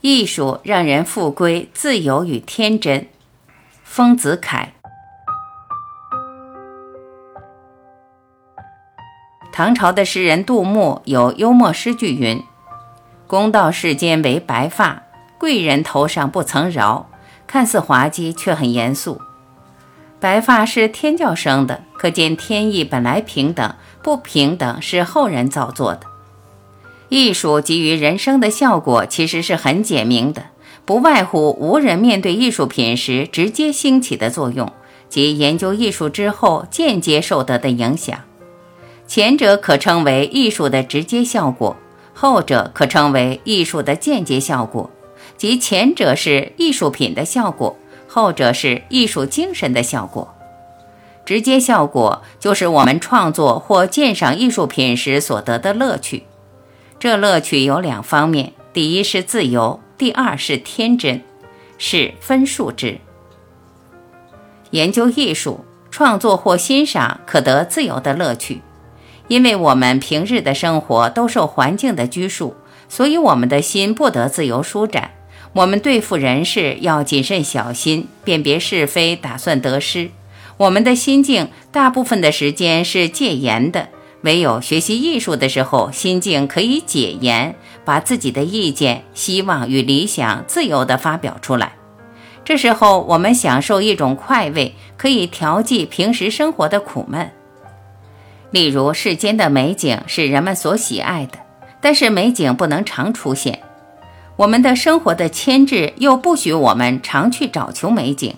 [0.00, 3.06] 艺术让人复归自由与天真。
[3.84, 4.72] 丰子恺。
[9.52, 12.42] 唐朝的诗人杜牧有幽默诗句云
[13.26, 15.02] ：“公道世间为白发，
[15.38, 17.10] 贵人头上不曾饶。”
[17.46, 19.20] 看似滑稽，却很严肃。
[20.20, 23.74] 白发是天教生的，可见天意本来平等，
[24.04, 26.06] 不平等是后人造作的。
[27.10, 30.44] 艺术给予人生的效果其实是很简明的，
[30.84, 34.72] 不外乎无人面对艺术品时直接兴起的作用，
[35.08, 38.20] 及研究艺术之后间接受得的影响。
[39.08, 41.76] 前者可称为艺术的直接效果，
[42.14, 44.88] 后者可称为艺术的间接效果，
[45.36, 50.32] 即前者是艺术品的效果，后者是艺术精神的效果。
[51.24, 56.22] 直接效果就是我们创作或鉴赏艺术品时所得的乐趣。
[57.00, 61.22] 这乐趣有两方面，第一是自由，第二是天真，
[61.78, 62.98] 是分数之。
[64.72, 68.60] 研究艺术创作或欣赏，可得自由的乐趣，
[69.28, 72.54] 因为我们平日的生活都受环境的拘束，
[72.86, 75.12] 所以我们的心不得自由舒展。
[75.54, 80.10] 我们对付人事要谨慎小心，辨别是非，打算得失。
[80.58, 83.88] 我们的心境大部分的时间是戒严的。
[84.22, 91.72] 唯有学习艺术的时候，心境可以解严，把自己的意见、希望与理想自由地发表出来。
[92.44, 97.30] 这时候，我们享受一种快慰，可以调剂平时生活的苦闷。
[98.50, 101.38] 例如，世间的美景是人们所喜爱的，
[101.80, 103.60] 但是美景不能常出现。
[104.36, 108.34] 我们的生活的牵制又不许我们常去找求美景。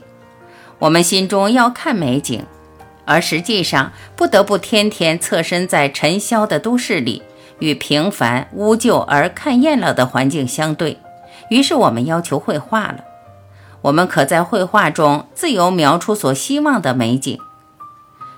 [0.78, 2.44] 我们心中要看美景。
[3.04, 7.22] 而实际上，不得不天天侧身在尘嚣的都市里，
[7.58, 10.98] 与平凡、污旧而看厌了的环境相对。
[11.48, 13.04] 于是，我们要求绘画了。
[13.82, 17.38] 我们可在绘画中自由描出所希望的美景。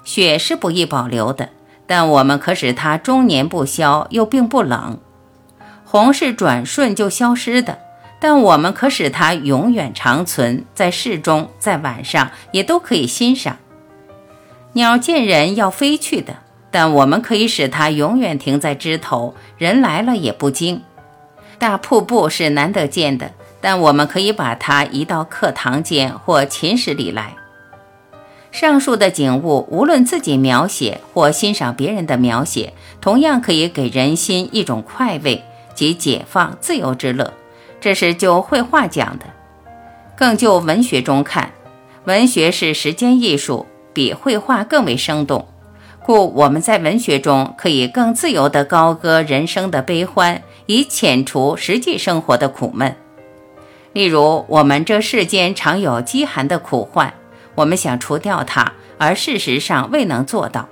[0.02, 1.50] 雪是不易保留的，
[1.86, 4.98] 但我们可使它终年不消，又并不冷。
[5.84, 7.78] 红是转瞬就消失的，
[8.18, 13.58] 但我们可使它永远长存，在室中，在晚上也都可以欣赏。
[14.74, 16.36] 鸟见人要飞去的，
[16.70, 20.82] 但我们可以使它永远停在枝头，人来了也不惊。
[21.58, 23.30] 大瀑布是难得见的，
[23.60, 27.36] 但我们可以把它移到课堂间或寝室里来。
[28.50, 37.32] 上述的景物，无论自己描写或欣赏别人的描写，同样可以给人心一种快慰及解放、自由之乐。
[37.80, 39.26] 这是就绘画讲的。
[40.16, 41.52] 更就文学中看，
[42.04, 43.66] 文学是时间艺术。
[43.94, 45.46] 比绘画更为生动，
[46.04, 52.94] 故我们在文学中可以更自由地高歌人生的悲欢，以遣除实际生活的苦闷。
[53.94, 57.14] 例如，我们这世间常有饥寒的苦患，
[57.54, 60.68] 我们想除掉它，而事实上未能做到，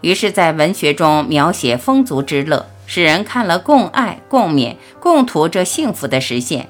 [0.00, 6.68] 于是，在文学中描写丰足之乐，使人看了共爱、共勉、共图这幸福的实现。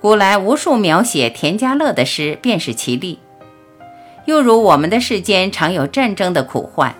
[0.00, 3.18] 古来无数描写田家乐的诗，便是其例。
[4.26, 6.94] 又如我们的世间常有战争的苦患，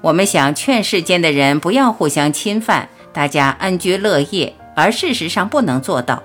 [0.00, 6.22] 我们想劝世间的人不要互相侵犯，大家安居乐业，而事实上不能做到。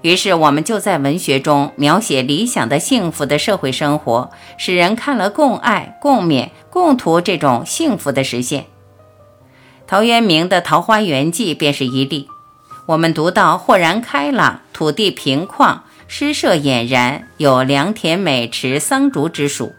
[0.00, 8.66] 于是我们就在文学中描写理想的幸福的社会生活，使人看了共爱、共勉、共图这种幸福的实现。
[9.86, 12.28] 陶渊明的《桃花源记》便是一例。
[12.86, 15.80] 我们读到豁然开朗，土地平旷。
[16.06, 19.72] 诗社俨然有良田美池桑竹之属，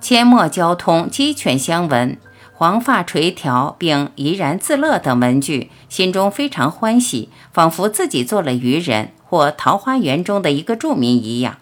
[0.00, 2.16] 阡陌交通鸡犬相闻，
[2.52, 11.58] 黄发垂髫并怡然自乐等文句，心中非常欢喜，仿佛自己做了渔人或桃花源中的一个住民一样。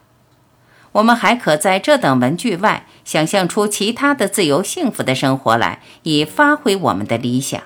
[0.92, 7.60] 我们还可在这等文句外，想象出其他的自由幸福的生活来，以发挥我们的理想。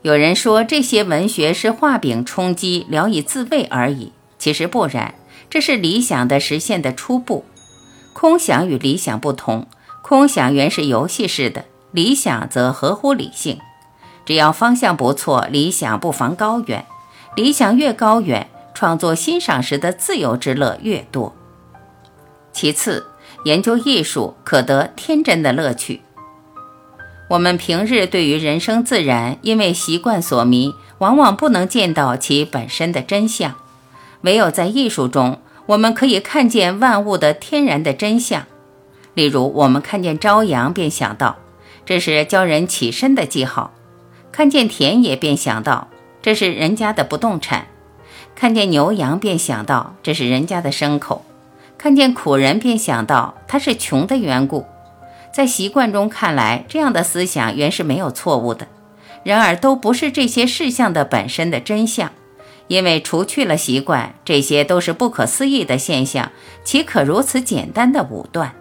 [0.00, 4.12] 有人说这些文学是画饼充饥，聊以自慰而已。
[4.40, 5.14] 其实不然，
[5.48, 7.44] 这是理想的实现的初步。
[8.12, 9.66] 空想与理想不同，
[10.02, 13.60] 空想原是游戏式的，理想则合乎理性。
[14.24, 16.86] 只要方向不错，理想不妨高远。
[17.36, 21.34] 理想越高远，创作欣赏时的自由之乐越多。
[22.52, 23.06] 其次，
[23.44, 26.00] 研究艺术可得天真的乐趣。
[27.28, 33.54] 我们平日对于人生自然，因为习惯所迷，往往不能见到其本身的真相。
[34.22, 38.46] 唯有在艺术中，我们可以看见万物的天然的真相。
[39.14, 41.36] 例如，我们看见朝阳，便想到
[41.84, 43.72] 这是教人起身的记号；
[44.30, 45.88] 看见田野，便想到
[46.22, 47.62] 这是人家的不动产；
[48.34, 51.22] 看见牛羊便想到这是人家的牲口；
[51.76, 54.66] 看见苦人便想到他是穷的缘故。
[55.32, 58.66] 在习惯中看来，这样的思想原是没有错误的。
[59.22, 62.10] 然而，都不是这些事项的本身的真相，
[62.70, 66.30] 因为除去了习惯，这些都是不可思议的现象，
[66.62, 68.54] 岂可如此简单的武断？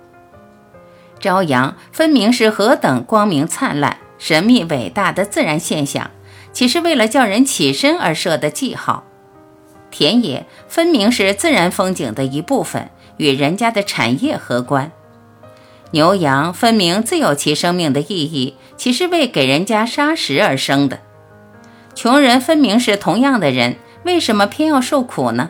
[1.19, 6.09] 朝阳分明是何等光明灿烂、神秘伟大的自然现象，
[6.51, 9.03] 岂是为了叫人起身而设的记号？
[9.91, 14.91] 田野分明是自然风景的一部分，与人家的产业何关？
[15.91, 20.97] 牛羊分明自有其生命的意义，岂是为给人家杀食而生的？
[21.93, 25.49] 穷人分明是同样的人，为什么偏要受苦呢？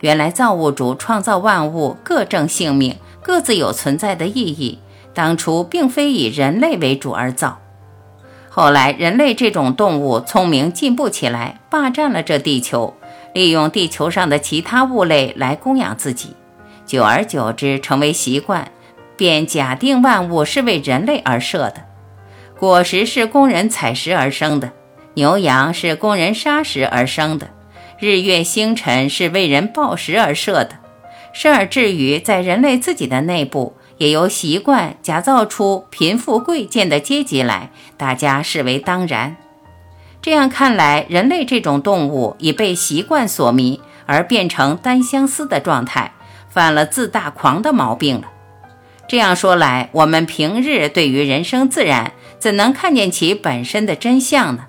[0.00, 4.78] 原来造物主创造万物各正性命，各自有存在的意义。
[5.14, 7.58] 当初并非以人类为主而造，
[8.48, 12.94] 后来人类这种动物聪明进步起来，霸占了这地球，
[13.34, 16.36] 利用地球上的其他物类来供养自己，
[16.86, 18.70] 久而久之成为习惯。
[19.16, 21.82] 便假定万物是为人类而设的，
[22.56, 24.70] 果实是供人采食而生的，
[25.14, 27.48] 牛羊是供人杀食而生的，
[28.00, 30.78] 日月星辰是为人报时而设的，
[31.32, 39.36] 甚而至于在人类自己的内部，也由习惯假造出贫富贵贱的阶级来，大家视为当然。
[40.22, 46.12] 这样看来，人类这种动物已被习惯所迷，而变成单相思的状态，
[46.48, 48.28] 犯了自大狂的毛病了。
[49.08, 54.66] 这样说来，我们平日对于人生自然，怎能看见其本身的真相呢？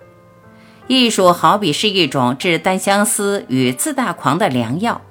[0.90, 5.02] 艺术好比是一种治单相思与自大狂的良药，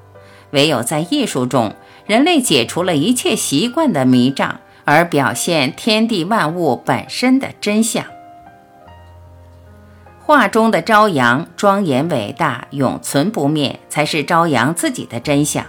[0.51, 8.05] 唯有在艺术中，人类解除了一切习惯的迷障，而表现天地万物本身的真相。
[10.19, 15.65] 画中的朝阳庄严伟大，永存不灭，才是朝阳自己的真相。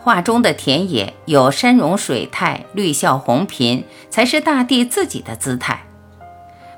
[0.00, 5.76] 画中的田野有山容水态、绿笑红颦，才是大地自己的姿态；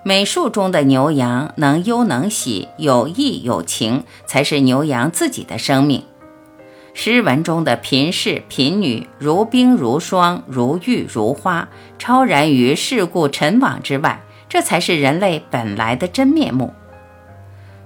[0.07, 6.03] 美术中的牛羊能忧能喜，有义有情，才是牛羊自己的生命；
[6.93, 16.75] 诗文中的贫士贫女如冰如霜、如玉如花，超然于世故尘网之外，这才是人类本来的真面目。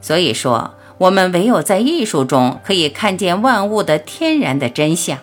[0.01, 5.19] 所以说，我们唯有在艺术中可以看见万物的天然的真相。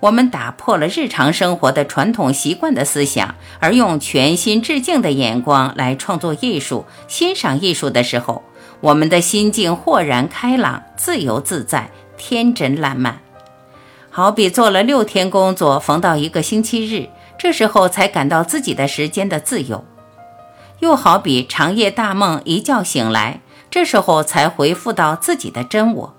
[0.00, 8.44] 我们打破了日常生活的传统习惯的思想，而用全新致敬的眼光来创作艺术、欣赏艺术的时候，
[8.80, 13.18] 我们的心境豁然开朗、自由自在、天真烂漫。
[14.10, 19.82] 好比做了六天工作，逢到一个星期日，这时候才感到自己的时间的自由；
[20.78, 26.14] 又好比长夜大梦，一觉醒来，这时候才回复到自己的真我。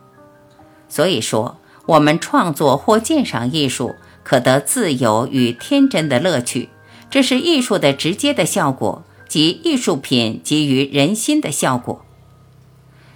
[0.90, 1.59] 所以说。
[1.90, 6.70] 我们创作或鉴赏艺术，可得自由与天真的乐趣，
[7.10, 12.06] 这是艺术的直接的效果，即艺术品给予人心的效果。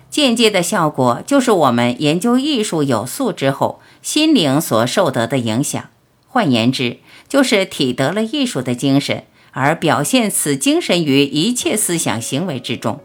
[0.09, 5.89] 间接的效果，就是我们研究艺术有素之后，心灵所受得的影响。
[6.27, 6.97] 换言之，
[7.29, 12.99] 就是体得了艺术的精神，而表现此精神于一切思想行为之中。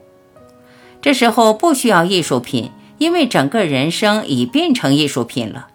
[1.03, 2.71] 这时候不需要艺术品。
[2.99, 5.69] 因为整个人生已变成艺术品了，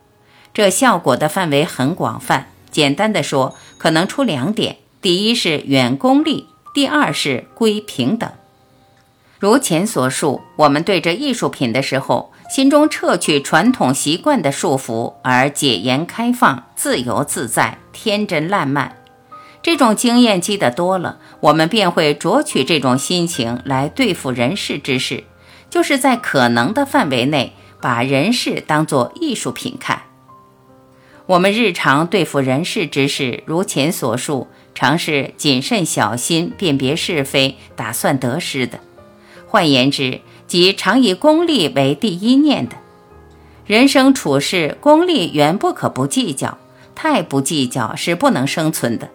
[0.54, 2.50] 这效果的范围很广泛。
[2.70, 8.30] 简单的说，可能出两点：第一是远功利，第二是归平等。
[9.40, 18.98] 如前所述，我们对着艺术品的时候，心中撤去传统习惯的束缚，而解严开放、自由自在、天真烂漫。
[19.62, 25.24] 这种经验积得多了，我们便会酌取这种心情来对付人世之事。
[25.74, 30.04] 就是在可能的范围内，把人事当作艺术品看。
[31.26, 38.82] 我们日常对付人事之事，如前所述，常是谨慎小心，辨别是非，打算得失的。
[39.48, 42.76] 换言之，即常以功利为第一念的。
[43.66, 46.60] 人生处事，功利原不可不计较，
[46.94, 49.10] 太不计较是不能生存的。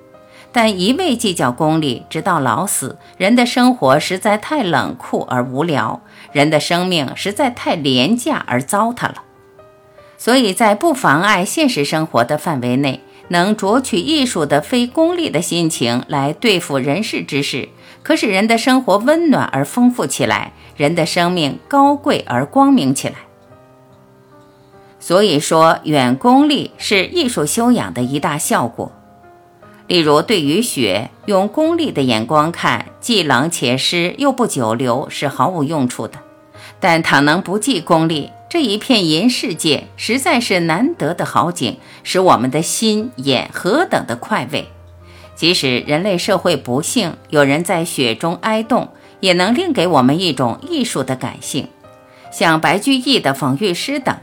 [0.61, 6.01] 但一味计较功利，直到老死，人的生活实在太冷酷而无聊，
[6.33, 9.23] 人的生命实在太廉价而糟蹋了。
[10.17, 17.69] 所以在不妨碍现实生活的范围内，能酌取艺术的非功利的心情来对付人世之事，
[18.03, 23.15] 可使人的生活温暖而丰富起来，人的生命高贵而光明起来。
[24.99, 28.91] 所以说，远功利是艺术修养的一大效果。
[29.89, 36.19] 例如，对于雪，用功利的眼光看，既冷且湿，又不久留，是毫无用处的。
[36.79, 44.69] 但倘能不计功利，这一片银世界实在是难得的好景，使我们的心眼何等的快慰。
[45.35, 48.89] 即使人类社会不幸，有人在雪中哀冻，
[49.21, 51.69] 也能令给我们一种艺术的感性，
[52.31, 54.15] 像白居易的讽喻诗等。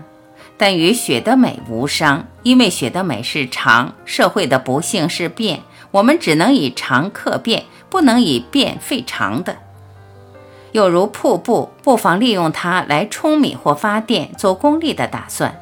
[0.58, 9.58] 但与雪的美无伤，因为雪的美是长，社会的不幸是变，我们只能以长克变，不能以变废长的。
[10.72, 15.60] 又如瀑布，不妨利用它来冲米或发电，做功利的打算，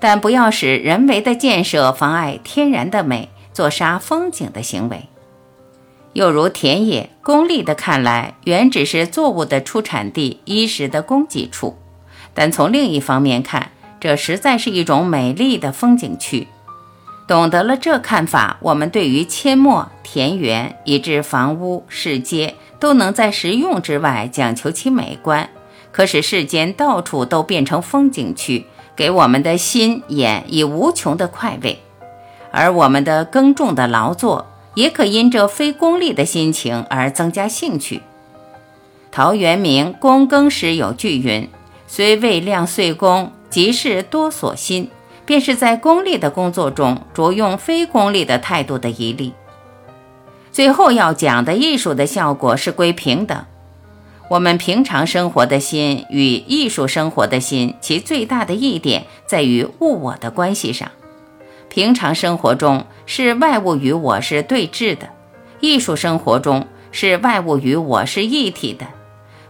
[0.00, 5.08] 但不要使人为的建设妨碍天然的美，做杀风景的行为。
[6.14, 11.76] 又如田野，功利的看来，原只是作物的出产地、衣食的供给处，
[12.32, 13.72] 但从另一方面看，
[14.04, 16.46] 这实在是一种美丽的风景区。
[17.26, 22.54] 懂得了这看法，我们对于阡陌、田园以至房屋、市街。
[22.78, 25.48] 都能在实用之外讲求其美观，
[25.90, 31.78] 可使世间到处都变成风景区，给我们的心眼以无穷的快慰。
[32.50, 38.02] 而我们的耕种的劳作，也可因这非功利的心情而增加兴趣。
[39.10, 41.48] 陶渊明《躬耕时》有句云
[41.88, 44.90] ：“虽未量岁功，即是多所心。”
[45.26, 49.32] 便是在功利的工作中着用非功利的态度的一例。
[50.52, 53.42] 最后要讲的艺术的效果是归平等。
[54.28, 60.90] 我们平常生活的心与艺术生活的心，其最大的一点在于物我的关系上。
[61.70, 65.08] 平常生活中是外物与我是对峙的，
[65.60, 68.84] 艺术生活中是外物与我是一体的。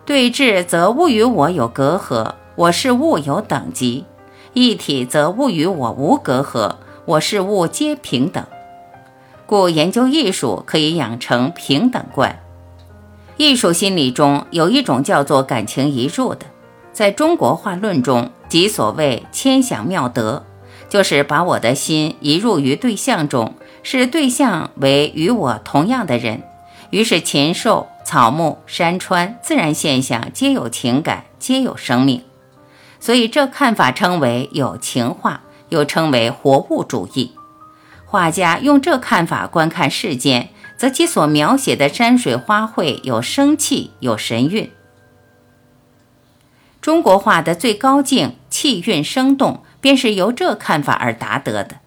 [0.06, 4.04] 对峙则物与我有隔阂，我是物有等级；
[4.52, 8.46] 一体则物与我无隔阂，我是物皆平等。
[9.44, 12.38] 故研究艺术可以养成平等观。
[13.37, 16.46] 艺术心理中有一种叫做感情移入的，
[16.92, 20.44] 在中国画论中即所谓千想妙得，
[20.88, 26.44] 就是把我的心移入于对象中，视对象为与我同样的人，
[26.90, 32.23] 于是禽兽、草木、山川、自然现象皆有情感，皆有生命。
[33.04, 37.32] 所以这看法称为有情画，又称为活物主义。
[38.06, 44.70] 画家用这看法观看世间，则其所描写的山水花卉有生气，有神韵。
[46.80, 51.80] 中国画的最高境，气韵生动，便是由这看法而达得的。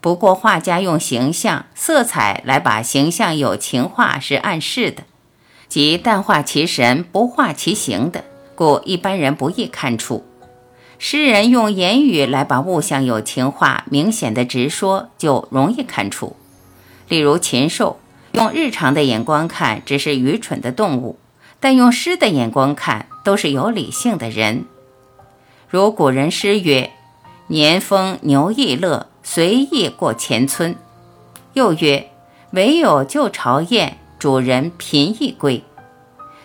[0.00, 5.02] 不过，画家用形象、色彩来把形象有情化是暗示的，
[5.68, 8.24] 即淡化其神，不化其形的，
[8.54, 10.24] 故一般人不易看出。
[11.04, 16.36] 诗人用言语来把物象有情化，明显的直说，就容易看出。
[17.08, 17.98] 例如禽兽，
[18.30, 21.16] 用日常的眼光看，只是愚蠢的动物；
[21.58, 24.64] 但用诗的眼光看，都是有理性的人。
[25.68, 26.92] 如古人诗曰
[27.50, 30.76] ：“年丰牛亦乐，随意过前村。”
[31.54, 32.10] 又曰
[32.54, 35.64] ：“唯有旧巢燕，主人贫亦归。”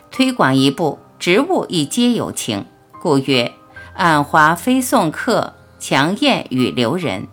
[0.09, 2.65] 推广一步，植物亦皆有情，
[2.99, 3.53] 故曰。
[3.97, 7.27] 暗花飞送客，强燕与留人。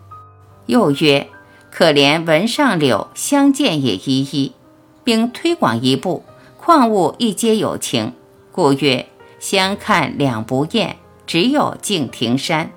[0.65, 1.27] 又曰：
[1.69, 4.51] 可怜文上柳，相见也依依。
[5.03, 6.23] 并推广一步，
[6.57, 8.13] 矿物亦皆有情，
[8.51, 9.05] 故曰：
[9.39, 12.71] 相看两不厌，只有敬亭山。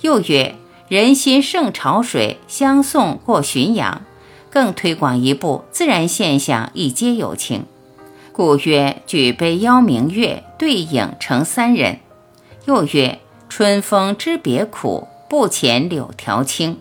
[0.00, 0.56] 又曰：
[0.88, 4.02] 人心胜潮水，相送过浔阳。
[4.50, 7.66] 更推广一步，自然现象亦皆有情，
[8.32, 12.00] 故曰：举杯邀明月，对影成三人。
[12.66, 16.80] 又曰：“春风知别苦，不遣柳条青。”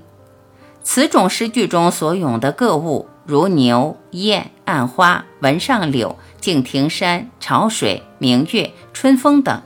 [0.81, 9.61] 此种诗句中所咏的各物，如牛、雁、暗花、文上柳、敬亭山、潮水、明月、春风等，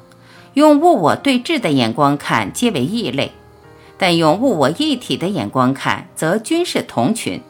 [0.53, 3.31] 用物我对峙的眼光看，皆为异类；
[3.97, 7.41] 但用物我一体的眼光看，则均是同群，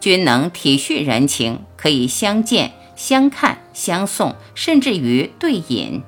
[0.00, 6.02] 均能体恤人情，可以相见、相看、相送，甚至于对饮。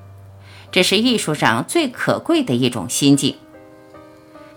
[0.70, 3.36] 这是艺术上最可贵的一种心境。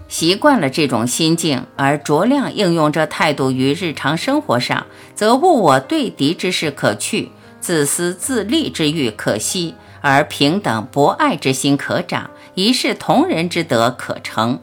[0.08, 14.60] 习惯了这种心境，而酌量应用这态度于日常生活上，则物我对敌之事可去，自私自利之欲可息，而平等博爱之心可长，一视同仁之德可成。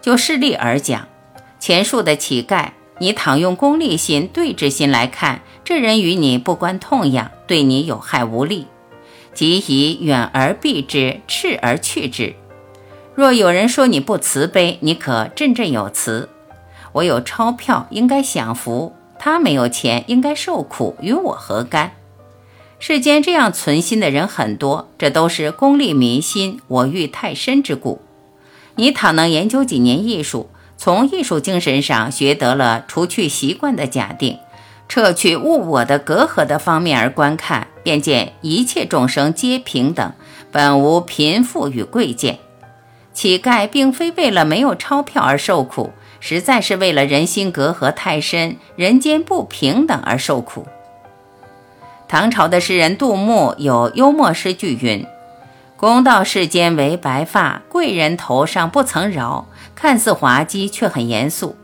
[0.00, 1.06] 就事例而讲，
[1.60, 8.66] 前述的乞丐，你倘用功利心、对之心来看，这人与你不关痛痒，对你有害无利。
[9.34, 12.34] 即以远而避之，斥而去之。
[13.14, 16.28] 若有人说你不慈悲，你可振振有词。
[16.92, 21.92] 我有钞票，应该享福；他没有钱，应该受苦，与我何干？
[22.78, 28.00] 世间这样存心的人很多，这都是功利民心、我欲太深之故。
[28.76, 34.38] 你倘能研究几年艺术，从艺术精神上学得了除去习惯的假定，
[34.92, 40.12] 撤去物我的隔阂的方面而观看，便见一切众生皆平等，
[40.50, 42.38] 本无贫富与贵贱。
[43.14, 50.66] 乞丐并非为了没有钞票而受苦，实在是为了人心隔阂太深，人间不平等而受苦。
[52.06, 55.06] 唐朝的诗人杜牧有幽默诗句云
[55.78, 61.56] ：“公道世间为白发，贵人头上不曾饶。”看似滑稽，却很严肃。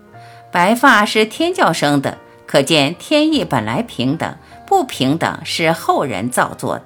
[0.50, 2.16] 白发是天教生的，
[2.48, 4.34] 可见天意本来平等，
[4.66, 6.84] 不平等是后人造作的。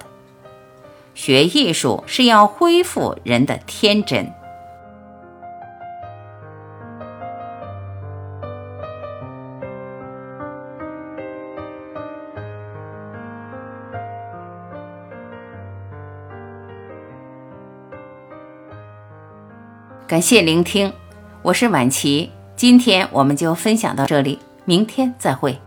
[1.15, 4.29] 学艺术是要恢复人的天真。
[20.05, 20.91] 感谢聆听，
[21.41, 22.29] 我是晚琪。
[22.57, 25.59] 今天我们就分享到这里，明天再会。